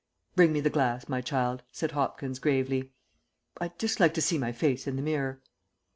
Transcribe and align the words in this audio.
"Bring 0.35 0.51
me 0.51 0.61
the 0.61 0.71
glass, 0.71 1.07
my 1.07 1.21
child," 1.21 1.61
said 1.71 1.91
Hopkins, 1.91 2.39
gravely. 2.39 2.91
"I 3.59 3.65
I'd 3.65 3.77
just 3.77 3.99
like 3.99 4.15
to 4.15 4.21
see 4.23 4.39
my 4.39 4.51
face 4.51 4.87
in 4.87 4.95
the 4.95 5.03
mirror." 5.03 5.43